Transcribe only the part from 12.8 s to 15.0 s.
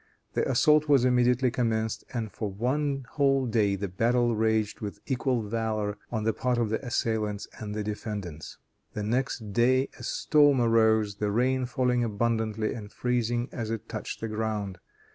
freezing as it touched the ground.